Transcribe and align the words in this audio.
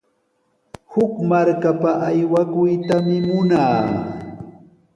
Huk 0.91 1.13
markapa 1.29 1.91
aywakuytami 2.07 3.15
munaa. 3.27 3.81